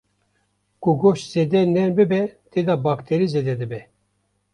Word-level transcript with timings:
ku 0.81 0.89
goşt 1.01 1.25
zêde 1.33 1.61
nerm 1.75 1.93
bibe 1.97 2.21
tê 2.51 2.59
de 2.67 2.75
bakterî 2.85 3.27
zêde 3.33 3.55
dibe 3.61 3.81